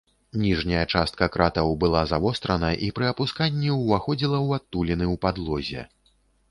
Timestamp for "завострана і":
2.13-2.91